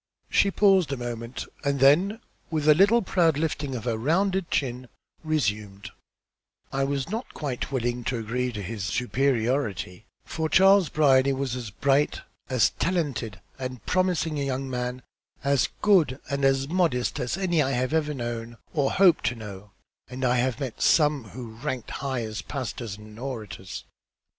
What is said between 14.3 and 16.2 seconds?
a young man, as good